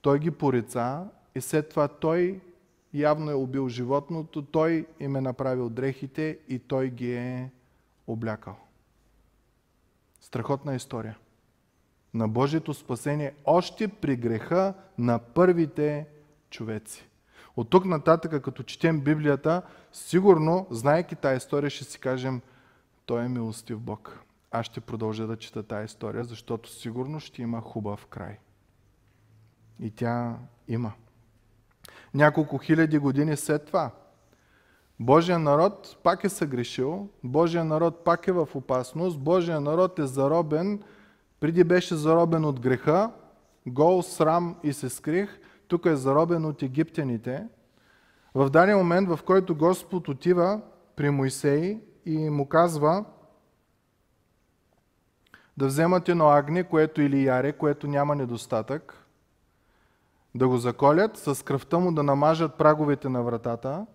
[0.00, 2.40] той ги порица и след това той
[2.94, 7.50] явно е убил животното, той им е направил дрехите и той ги е
[8.06, 8.56] облякал.
[10.20, 11.18] Страхотна история.
[12.14, 16.06] На Божието спасение още при греха на първите
[16.50, 17.06] човеци.
[17.56, 22.40] От тук нататък, като четем Библията, сигурно, знаеки тази история, ще си кажем,
[23.06, 24.24] той е милостив Бог.
[24.50, 28.38] Аз ще продължа да чета тази история, защото сигурно ще има хубав край.
[29.80, 30.92] И тя има
[32.14, 33.90] няколко хиляди години след това.
[35.00, 40.82] Божия народ пак е съгрешил, Божия народ пак е в опасност, Божия народ е заробен,
[41.40, 43.12] преди беше заробен от греха,
[43.66, 47.46] гол, срам и се скрих, тук е заробен от египтяните.
[48.34, 50.60] В даден момент, в който Господ отива
[50.96, 53.04] при Моисей и му казва
[55.60, 59.06] да вземат едно агне, което или яре, което няма недостатък,
[60.34, 63.86] да го заколят, с кръвта му да намажат праговете на вратата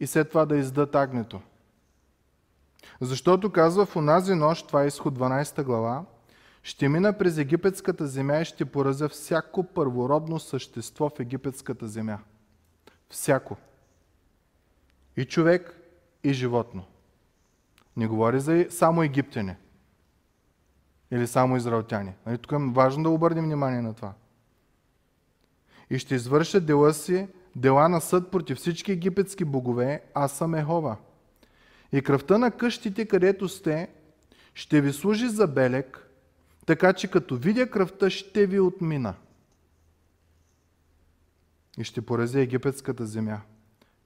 [0.00, 1.40] и след това да издат агнето.
[3.00, 6.04] Защото казва в онази нощ, това е изход 12 глава,
[6.62, 12.18] ще мина през египетската земя и ще поразя всяко първородно същество в египетската земя.
[13.10, 13.56] Всяко.
[15.16, 15.80] И човек,
[16.24, 16.84] и животно.
[17.96, 19.56] Не говори за само египтяне.
[21.10, 22.12] Или само израелтяни.
[22.26, 24.12] Нали, тук е важно да обърнем внимание на това.
[25.90, 30.96] И ще извърша дела си, дела на съд против всички египетски богове, аз съм Ехова.
[31.92, 33.88] И кръвта на къщите, където сте,
[34.54, 36.10] ще ви служи за белек,
[36.66, 39.14] така че като видя кръвта, ще ви отмина.
[41.78, 43.40] И ще порази египетската земя.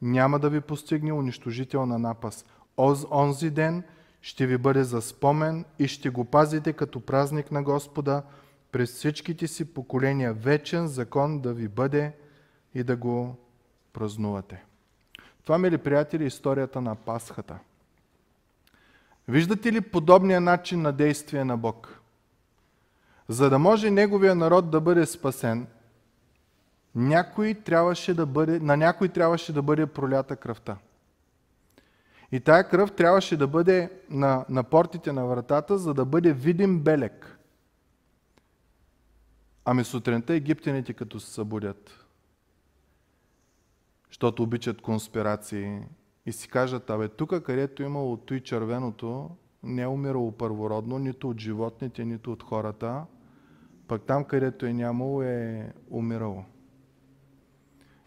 [0.03, 2.45] Няма да ви постигне унищожителна напас.
[2.79, 3.83] Онзи ден–
[4.23, 8.23] ще ви бъде за спомен и ще го пазите като празник на Господа
[8.73, 10.35] през всичките си поколения.
[10.35, 12.13] Вечен закон да ви бъде
[12.75, 13.37] и да го
[13.93, 14.65] празнувате.
[15.45, 17.59] Това, мили приятели, е историята на Пасхата.
[19.29, 22.01] Виждате ли подобния начин на действие на Бог?
[23.29, 25.67] За да може Неговия народ да бъде спасен,
[26.95, 30.77] някой трябваше да бъде, на някой трябваше да бъде пролята кръвта.
[32.33, 36.81] И тая кръв трябваше да бъде на, на портите на вратата, за да бъде видим
[36.81, 37.39] белек.
[39.65, 42.07] Ами сутринта египтяните като се събудят,
[44.09, 45.79] защото обичат конспирации
[46.27, 49.31] и си кажат, абе тук където имало той червеното,
[49.63, 53.05] не е умирало първородно, нито от животните, нито от хората,
[53.89, 56.45] пък там където е нямало е умирало.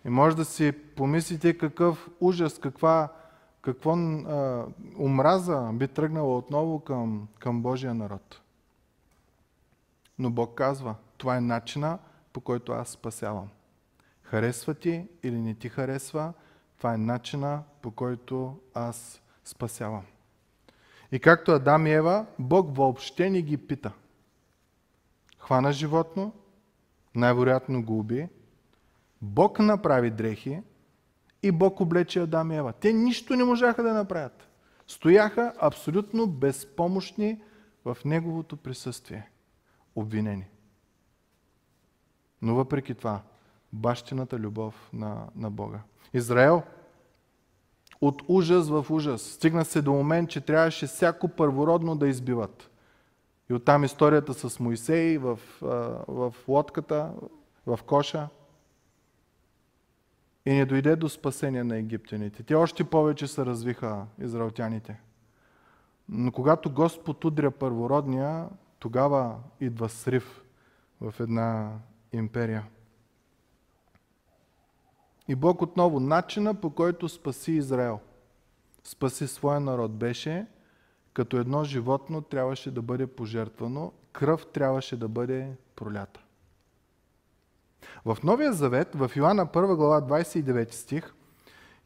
[0.06, 3.14] И може да си помислите какъв ужас, каква
[3.64, 4.66] какво а,
[5.00, 8.42] омраза би тръгнала отново към, към Божия народ.
[10.20, 12.00] Но Бог казва, това е начина
[12.34, 13.50] по който аз спасявам.
[14.22, 16.34] Харесва ти или не ти харесва,
[16.78, 20.04] това е начина по който аз спасявам.
[21.12, 23.92] И както Адам и Ева, Бог въобще не ги пита.
[25.40, 26.32] Хвана животно,
[27.16, 28.28] най-вероятно го уби,
[29.22, 30.62] Бог направи дрехи,
[31.44, 32.74] и Бог облече Адам и Ева.
[32.74, 34.50] Те нищо не можаха да направят.
[34.88, 37.42] Стояха абсолютно безпомощни
[37.86, 39.30] в Неговото присъствие.
[39.96, 40.46] Обвинени.
[42.42, 43.22] Но въпреки това,
[43.74, 45.80] бащината любов на, на Бога.
[46.14, 46.64] Израел
[48.02, 49.22] от ужас в ужас.
[49.22, 52.70] Стигна се до момент, че трябваше всяко първородно да избиват.
[53.50, 55.40] И оттам историята с Моисей в,
[56.08, 57.12] в лодката,
[57.66, 58.30] в коша–
[60.46, 62.44] и не дойде до спасение на египтяните.
[62.44, 65.02] Те още повече се развиха, израелтяните.
[66.10, 70.44] Но когато Господ удря първородния, тогава идва срив
[71.02, 71.80] в една
[72.12, 72.66] империя.
[75.28, 78.00] И Бог отново, начина по който спаси Израел,
[78.84, 80.48] спаси своя народ, беше
[81.14, 86.23] като едно животно трябваше да бъде пожертвано, кръв трябваше да бъде пролята.
[88.06, 91.14] В Новия Завет, в Йоанна 1 глава 29 стих,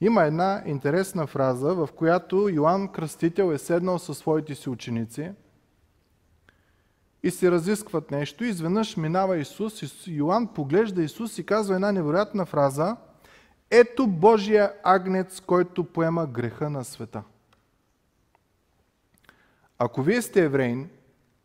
[0.02, 5.32] има една интересна фраза, в която Йоанн Кръстител е седнал със своите си ученици
[7.24, 8.44] и се разискват нещо.
[8.44, 12.98] Изведнъж минава Исус и Йоанн поглежда Исус и казва една невероятна фраза
[13.72, 17.24] Ето Божия агнец, който поема греха на света.
[19.80, 20.90] Ако вие сте евреин,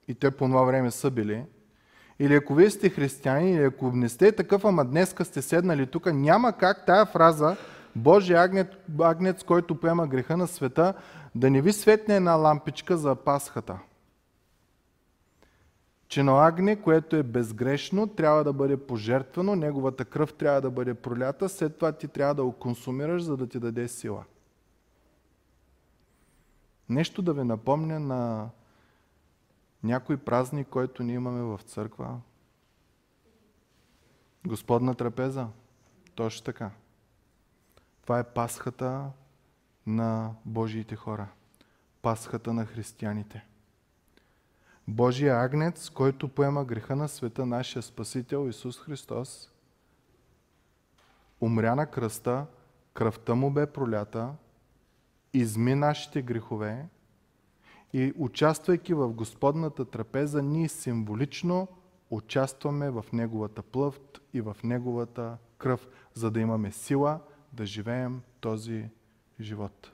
[0.08, 1.44] и те по това време са били,
[2.22, 6.12] или ако вие сте християни, или ако не сте такъв, ама днеска сте седнали тук,
[6.12, 7.56] няма как тая фраза
[7.96, 8.68] Божия агнец,
[9.00, 10.94] агнец, който поема греха на света,
[11.34, 13.78] да не ви светне една лампичка за Пасхата.
[16.08, 20.94] Че на агне, което е безгрешно, трябва да бъде пожертвано, неговата кръв трябва да бъде
[20.94, 24.24] пролята, след това ти трябва да го консумираш, за да ти даде сила.
[26.88, 28.48] Нещо да ви напомня на
[29.82, 32.20] някой празник, който ние имаме в църква.
[34.46, 35.48] Господна трапеза.
[36.14, 36.70] Точно така.
[38.02, 39.10] Това е пасхата
[39.86, 41.28] на Божиите хора.
[42.02, 43.44] Пасхата на християните.
[44.88, 49.52] Божия агнец, който поема греха на света, нашия Спасител Исус Христос,
[51.40, 52.46] умря на кръста,
[52.94, 54.34] кръвта му бе пролята,
[55.32, 56.88] изми нашите грехове
[57.92, 61.68] и участвайки в Господната трапеза, ние символично
[62.10, 67.20] участваме в Неговата плъвт и в Неговата кръв, за да имаме сила
[67.52, 68.88] да живеем този
[69.40, 69.92] живот.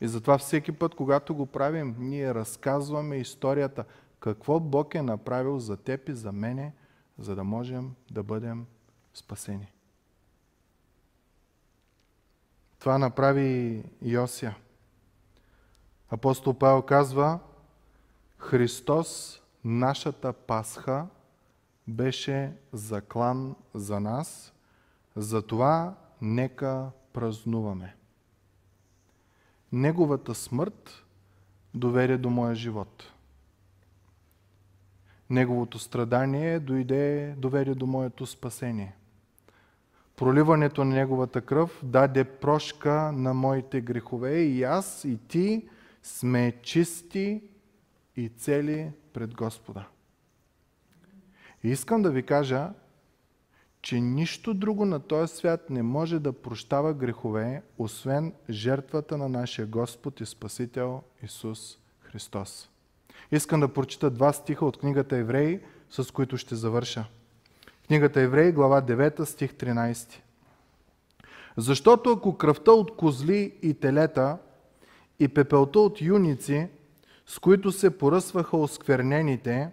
[0.00, 3.84] И затова всеки път, когато го правим, ние разказваме историята,
[4.20, 6.72] какво Бог е направил за теб и за мене,
[7.18, 8.66] за да можем да бъдем
[9.14, 9.72] спасени.
[12.78, 14.56] Това направи Йосия.
[16.10, 17.38] Апостол Павел казва,
[18.38, 21.06] Христос, нашата Пасха,
[21.88, 24.52] беше заклан за нас,
[25.16, 27.96] затова нека празнуваме.
[29.72, 31.04] Неговата смърт
[31.74, 33.12] доведе до моя живот.
[35.30, 38.94] Неговото страдание дойде, доведе до моето спасение.
[40.16, 45.68] Проливането на Неговата кръв даде прошка на моите грехове и аз и ти
[46.04, 47.42] сме чисти
[48.16, 49.86] и цели пред Господа.
[51.62, 52.70] И искам да ви кажа,
[53.82, 59.66] че нищо друго на този свят не може да прощава грехове, освен жертвата на нашия
[59.66, 62.70] Господ и Спасител Исус Христос.
[63.32, 67.06] Искам да прочита два стиха от книгата Евреи, с които ще завърша.
[67.86, 70.20] Книгата Евреи, глава 9, стих 13.
[71.56, 74.38] Защото ако кръвта от козли и телета
[75.18, 76.68] и пепелта от юници,
[77.26, 79.70] с които се поръсваха осквернените,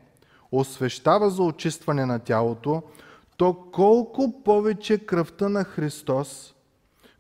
[0.52, 2.84] освещава за очистване на тялото,
[3.38, 6.56] то колко повече кръвта на Христос,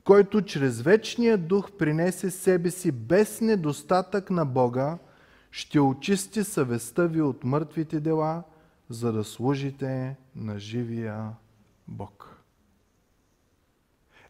[0.03, 4.97] който чрез вечния дух принесе себе си без недостатък на Бога,
[5.51, 8.43] ще очисти съвестта ви от мъртвите дела,
[8.89, 11.29] за да служите на живия
[11.87, 12.37] Бог.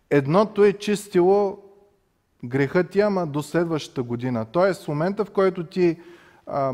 [0.09, 1.63] Едното е чистило
[2.43, 4.45] греха ти, ама до следващата година.
[4.45, 5.99] Тоест, в момента, в който ти
[6.47, 6.73] а,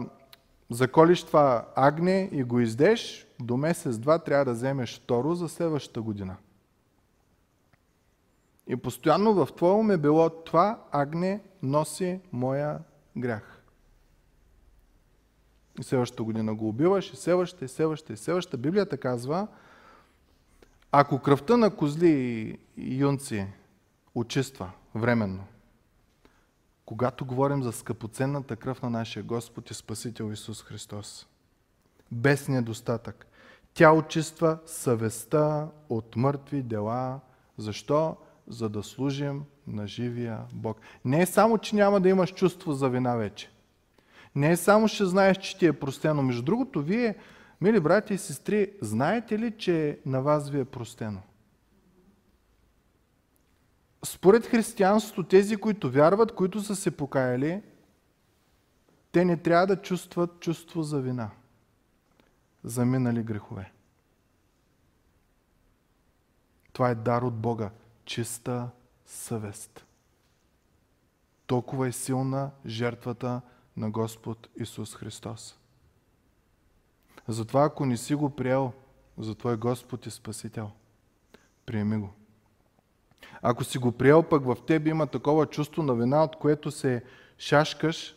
[0.69, 6.35] заколиш това агне и го издеш, до месец-два трябва да вземеш второ за следващата година.
[8.67, 12.79] И постоянно в твоя ум е било това агне носи моя
[13.17, 13.61] грях.
[15.79, 18.57] И следващата година го убиваш, и следващата, и следващата, и следващата.
[18.57, 19.47] Библията казва,
[20.91, 23.47] ако кръвта на козли и юнци
[24.15, 25.43] очиства временно,
[26.87, 31.27] когато говорим за скъпоценната кръв на нашия Господ и Спасител Исус Христос.
[32.11, 33.27] Без недостатък.
[33.73, 37.19] Тя очиства съвестта от мъртви дела.
[37.57, 38.17] Защо?
[38.47, 40.77] За да служим на живия Бог.
[41.05, 43.49] Не е само, че няма да имаш чувство за вина вече.
[44.35, 46.21] Не е само, че знаеш, че ти е простено.
[46.21, 47.15] Между другото, вие,
[47.61, 51.19] мили брати и сестри, знаете ли, че на вас ви е простено?
[54.11, 57.61] Според християнството, тези, които вярват, които са се покаяли,
[59.11, 61.31] те не трябва да чувстват чувство за вина,
[62.63, 63.71] за минали грехове.
[66.73, 67.71] Това е дар от Бога.
[68.05, 68.69] Чиста
[69.05, 69.85] съвест.
[71.47, 73.41] Толкова е силна жертвата
[73.77, 75.59] на Господ Исус Христос.
[77.27, 78.73] Затова, ако не си го приел
[79.17, 80.71] за Твой Господ и Спасител,
[81.65, 82.16] приеми го.
[83.41, 87.03] Ако си го приел, пък в тебе има такова чувство на вина, от което се
[87.37, 88.15] шашкаш,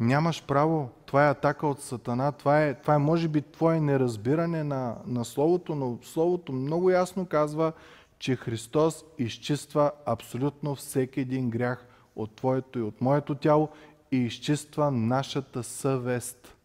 [0.00, 0.90] нямаш право.
[1.06, 2.32] Това е атака от Сатана.
[2.32, 7.26] Това е, това е може би твое неразбиране на, на Словото, но Словото много ясно
[7.26, 7.72] казва,
[8.18, 13.68] че Христос изчиства абсолютно всеки един грях от твоето и от моето тяло
[14.12, 16.57] и изчиства нашата съвест.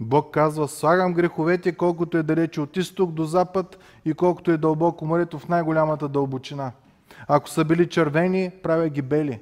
[0.00, 5.06] Бог казва, слагам греховете, колкото е далече от изток до запад и колкото е дълбоко
[5.06, 6.72] морето в най-голямата дълбочина.
[7.28, 9.40] Ако са били червени, правя ги бели.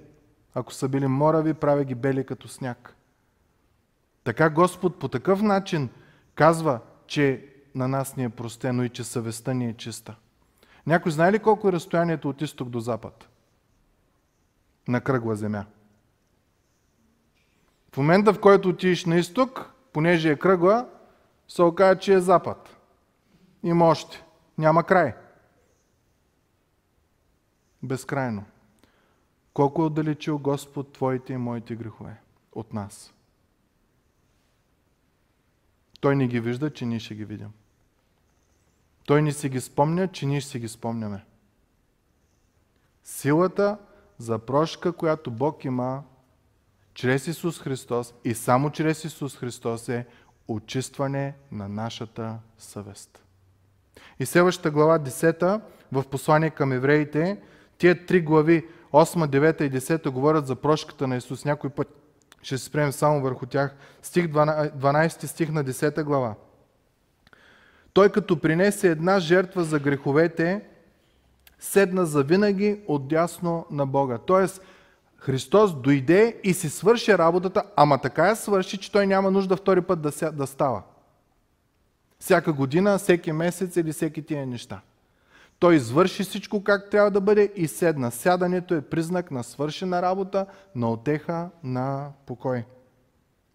[0.54, 2.94] Ако са били морави, правя ги бели като сняг.
[4.24, 5.88] Така Господ по такъв начин
[6.34, 7.44] казва, че
[7.74, 10.14] на нас ни е простено и че съвестта ни е чиста.
[10.86, 13.28] Някой знае ли колко е разстоянието от изток до запад?
[14.88, 15.64] На кръгла земя.
[17.92, 20.88] В момента, в който отидеш на изток, понеже е кръгла,
[21.48, 22.76] се окаже, че е запад.
[23.62, 24.24] Има още.
[24.58, 25.14] Няма край.
[27.82, 28.44] Безкрайно.
[29.54, 32.20] Колко е отдалечил Господ Твоите и моите грехове
[32.52, 33.14] от нас?
[36.00, 37.52] Той не ги вижда, че ние ще ги видим.
[39.06, 41.24] Той ни си ги спомня, че ние ще си ги спомняме.
[43.04, 43.78] Силата
[44.18, 46.02] за прошка, която Бог има
[46.98, 50.06] чрез Исус Христос и само чрез Исус Христос е
[50.48, 53.22] очистване на нашата съвест.
[54.18, 55.60] И следващата глава, 10
[55.92, 57.40] в послание към евреите,
[57.78, 61.44] тия три глави, 8, 9 и 10 говорят за прошката на Исус.
[61.44, 61.88] Някой път
[62.42, 63.76] ще се спрем само върху тях.
[64.02, 66.34] Стих 12 стих на 10 глава.
[67.92, 70.60] Той като принесе една жертва за греховете,
[71.58, 74.18] седна за винаги отдясно на Бога.
[74.18, 74.62] Тоест,
[75.18, 79.80] Христос дойде и си свърши работата, ама така я свърши, че той няма нужда втори
[79.80, 80.82] път да, ся, да става.
[82.18, 84.80] Всяка година, всеки месец или всеки тия неща.
[85.58, 88.10] Той извърши всичко как трябва да бъде и седна.
[88.10, 92.64] Сядането е признак на свършена работа, на отеха, на покой.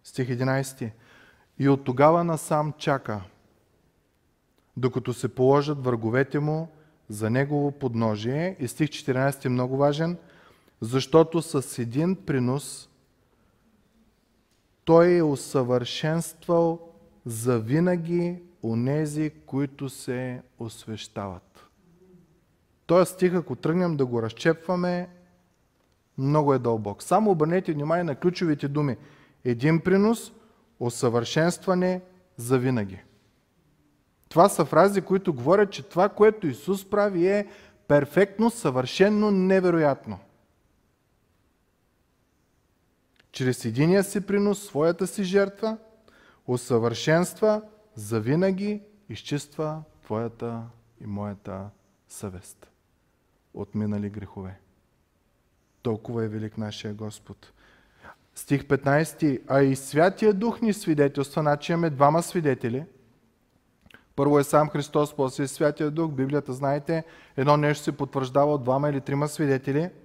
[0.04, 0.90] Стих 11.
[1.58, 3.20] И от тогава насам чака,
[4.76, 6.68] докато се положат враговете му
[7.08, 8.56] за негово подножие.
[8.58, 10.16] И стих 14 е много важен–
[10.84, 12.88] защото с един принос
[14.84, 16.88] той е усъвършенствал
[17.26, 21.66] за винаги онези, които се освещават.
[22.86, 25.08] Тоест стих, ако тръгнем да го разчепваме,
[26.18, 27.02] много е дълбок.
[27.02, 28.96] Само обърнете внимание на ключовите думи.
[29.44, 30.32] Един принос,
[30.80, 32.00] усъвършенстване
[32.36, 32.98] за винаги.
[34.28, 37.46] Това са фрази, които говорят, че това, което Исус прави е
[37.88, 40.18] перфектно, съвършенно, невероятно
[43.34, 45.76] чрез единия си принос, своята си жертва,
[46.46, 47.62] усъвършенства,
[47.94, 50.62] завинаги изчиства твоята
[51.00, 51.66] и моята
[52.08, 52.66] съвест
[53.54, 54.58] от минали грехове.
[55.82, 57.52] Толкова е велик нашия Господ.
[58.34, 59.40] Стих 15.
[59.48, 62.84] А и Святия Дух ни свидетелства, значи имаме двама свидетели.
[64.16, 66.12] Първо е сам Христос, после е Святия Дух.
[66.12, 67.04] Библията, знаете,
[67.36, 69.90] едно нещо се потвърждава от двама или трима свидетели–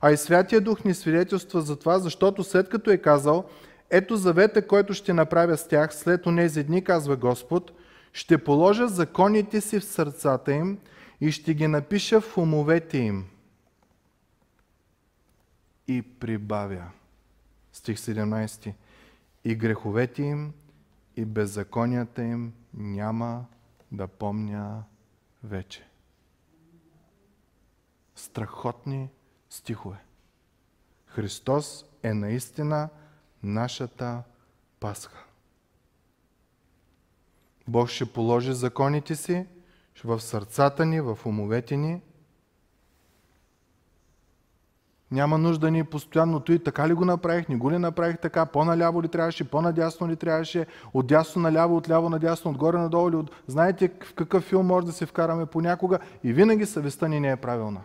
[0.00, 3.44] а и Святия Дух ни свидетелства за това, защото след като е казал,
[3.90, 7.72] ето завета, който ще направя с тях след онези дни, казва Господ,
[8.12, 10.78] ще положа законите си в сърцата им
[11.20, 13.26] и ще ги напиша в умовете им.
[15.88, 16.84] И прибавя.
[17.72, 18.72] Стих 17.
[19.44, 20.52] И греховете им,
[21.16, 23.44] и беззаконията им няма
[23.92, 24.82] да помня
[25.44, 25.88] вече.
[28.14, 29.08] Страхотни
[29.50, 29.96] стихове.
[31.06, 32.88] Христос е наистина
[33.42, 34.22] нашата
[34.80, 35.24] Пасха.
[37.68, 39.46] Бог ще положи законите си
[40.04, 42.00] в сърцата ни, в умовете ни.
[45.10, 49.02] Няма нужда ни постоянно и така ли го направих, не го ли направих така, по-наляво
[49.02, 53.16] ли трябваше, по-надясно ли трябваше, от дясно наляво, от ляво надясно, отгоре надолу ли.
[53.16, 53.30] От...
[53.46, 57.36] Знаете в какъв филм може да се вкараме понякога и винаги съвестта ни не е
[57.36, 57.80] правилна.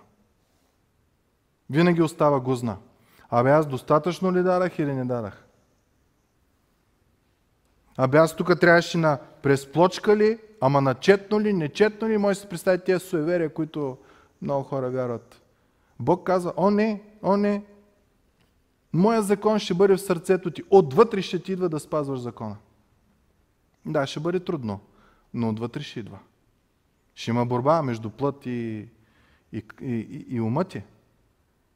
[1.70, 2.78] Винаги остава гузна.
[3.30, 5.45] Абе аз достатъчно ли дарах или не дарах?
[7.97, 12.41] Абе аз тук трябваше на през плочка ли, ама начетно ли, нечетно ли, може да
[12.41, 13.97] се представите тези суеверия, които
[14.41, 15.41] много хора вярват.
[15.99, 17.64] Бог казва, о не, о не,
[18.93, 20.64] моя закон ще бъде в сърцето ти.
[20.70, 22.57] Отвътре ще ти идва да спазваш закона.
[23.86, 24.80] Да, ще бъде трудно,
[25.34, 26.20] но отвътре ще идва.
[27.16, 28.88] Ще има борба между плът и,
[29.53, 30.84] и, и, и ума ти.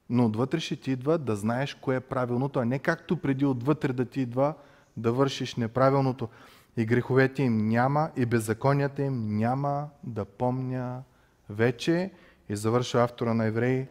[0.09, 3.93] Но отвътре ще ти идва да знаеш кое е правилното, а не както преди отвътре
[3.93, 4.53] да ти идва
[4.97, 6.29] да вършиш неправилното.
[6.77, 11.03] И греховете им няма, и беззаконията им няма да помня
[11.49, 12.11] вече.
[12.49, 13.87] И завършва автора на Евреи,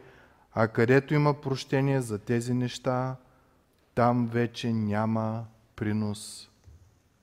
[0.55, 3.17] а където има прощение за тези неща,
[3.95, 5.45] там вече няма
[5.77, 6.51] принос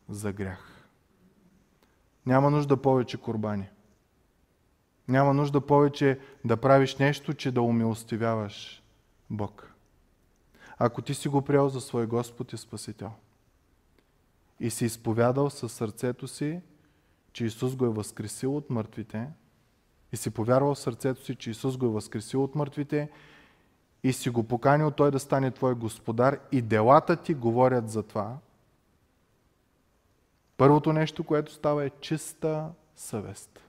[0.10, 0.88] за грях.
[2.26, 3.70] Няма нужда повече корбани.
[5.08, 8.83] Няма нужда повече да правиш нещо, че да умилостивяваш
[9.34, 9.74] Бог.
[10.78, 13.12] Ако ти си го приел за свой Господ и Спасител
[14.60, 16.62] и си изповядал със сърцето си,
[17.34, 19.30] че Исус го е възкресил от мъртвите,
[20.12, 23.10] и си повярвал в сърцето си, че Исус го е възкресил от мъртвите,
[24.04, 28.38] и си го поканил Той да стане Твой Господар, и делата ти говорят за това,
[30.58, 33.63] първото нещо, което става е чиста съвест.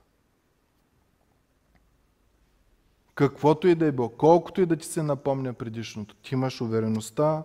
[3.15, 7.43] Каквото и да е било, колкото и да ти се напомня предишното, ти имаш увереността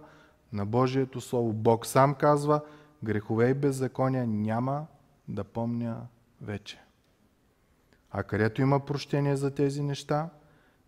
[0.53, 1.53] на Божието Слово.
[1.53, 2.61] Бог сам казва,
[3.05, 4.87] грехове и беззакония няма
[5.29, 6.07] да помня
[6.41, 6.81] вече.
[8.11, 10.31] А където има прощение за тези неща,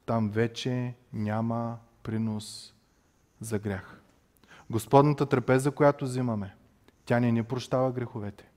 [0.06, 2.74] там вече няма принос
[3.40, 4.00] за грях.
[4.70, 6.54] Господната трапеза, която взимаме,
[7.04, 8.50] тя не ни прощава греховете.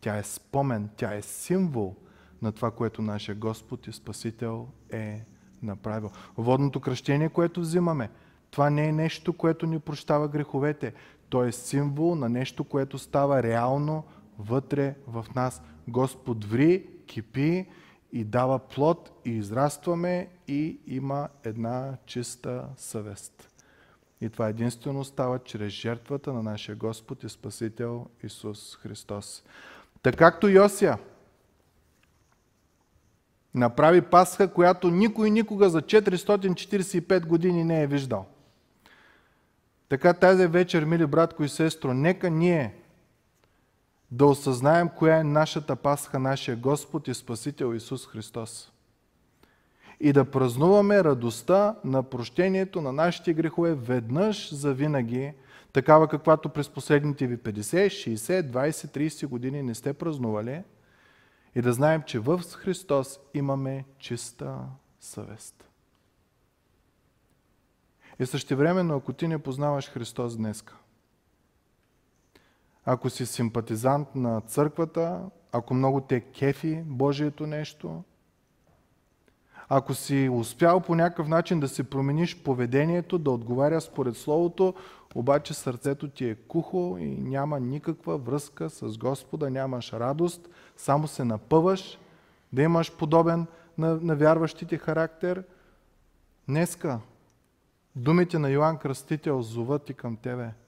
[0.00, 1.96] Тя е спомен, тя е символ
[2.44, 5.24] на това, което нашия Господ и Спасител е
[5.62, 6.10] направил.
[6.36, 8.10] Водното кръщение, което взимаме,
[8.50, 10.94] това не е нещо, което ни прощава греховете.
[11.28, 14.04] То е символ на нещо, което става реално
[14.38, 15.62] вътре в нас.
[15.88, 17.66] Господ ври, кипи
[18.12, 23.48] и дава плод и израстваме и има една чиста съвест.
[24.20, 29.44] И това единствено става чрез жертвата на нашия Господ и Спасител Исус Христос.
[30.02, 30.98] Така както Йосия
[33.54, 38.26] направи Пасха, която никой никога за 445 години не е виждал.
[39.88, 42.74] Така тази вечер, мили братко и сестро, нека ние
[44.10, 48.72] да осъзнаем коя е нашата Пасха, нашия Господ и Спасител Исус Христос.
[50.00, 55.32] И да празнуваме радостта на прощението на нашите грехове веднъж за винаги,
[55.72, 60.62] такава каквато през последните ви 50, 60, 20, 30 години не сте празнували,
[61.54, 64.58] и да знаем, че в Христос имаме чиста
[65.00, 65.64] съвест.
[68.18, 70.76] И същевременно, ако ти не познаваш Христос днеска,
[72.84, 78.04] ако си симпатизант на църквата, ако много те кефи Божието нещо,
[79.68, 84.74] ако си успял по някакъв начин да си промениш поведението, да отговаря според Словото,
[85.14, 91.24] обаче сърцето ти е кухо и няма никаква връзка с Господа, нямаш радост, само се
[91.24, 91.98] напъваш,
[92.52, 93.46] да имаш подобен
[93.78, 95.44] на, на вярващите характер.
[96.48, 97.00] Днеска
[97.96, 100.50] думите на Йоанн Кръстител зоват и към тебе–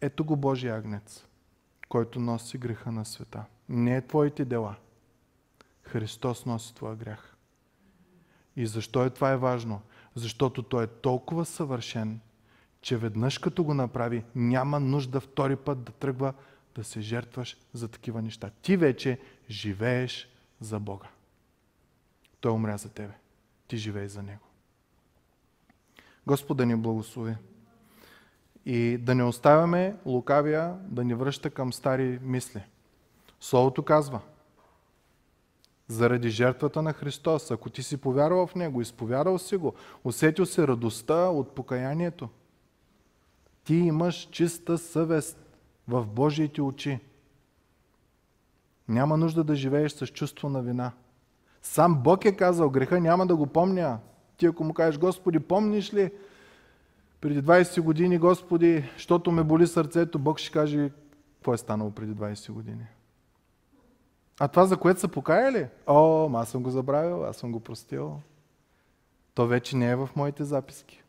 [0.00, 1.26] ето го Божия агнец,
[1.88, 3.44] който носи греха на света.
[3.68, 4.76] Не е твоите дела.
[5.82, 7.36] Христос носи твоя грях.
[8.58, 9.80] И защо е това е важно?
[10.14, 12.20] Защото Той е толкова съвършен,
[12.80, 16.34] че веднъж като го направи, няма нужда втори път да тръгва
[16.74, 18.50] да се жертваш за такива неща.
[18.62, 20.28] Ти вече живееш
[20.60, 21.06] за Бога.
[22.40, 23.12] Той умря за тебе.
[23.68, 24.44] Ти живееш за Него.
[26.26, 27.34] Господа ни благослови.
[28.66, 32.62] И да не оставяме лукавия да ни връща към стари мисли.
[33.40, 34.20] Словото казва,
[35.88, 39.74] заради жертвата на Христос, ако ти си повярвал в Него, изповядал си го,
[40.04, 42.28] усетил се радостта от покаянието,
[43.64, 45.38] ти имаш чиста съвест
[45.88, 46.98] в Божиите очи.
[48.88, 50.92] Няма нужда да живееш с чувство на вина.
[51.62, 53.98] Сам Бог е казал, греха няма да го помня.
[54.36, 56.10] Ти ако му кажеш, Господи, помниш ли
[57.20, 60.90] преди 20 години, Господи, защото ме боли сърцето, Бог ще каже,
[61.34, 62.86] какво е станало преди 20 години.
[64.38, 65.68] А това, за което са покаяли?
[65.86, 68.20] О, аз съм го забравил, аз съм го простил.
[69.34, 71.02] То вече не е в моите записки.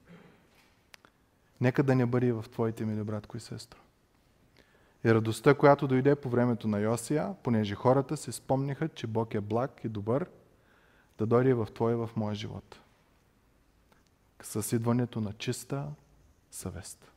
[1.61, 3.79] Нека да не бъде в твоите, мили братко и сестро.
[5.05, 9.41] И радостта, която дойде по времето на Йосия, понеже хората се спомниха, че Бог е
[9.41, 10.29] благ и добър,
[11.17, 12.79] да дойде в твоя и в моя живот
[14.43, 15.85] с идването на чиста
[16.51, 17.11] съвест.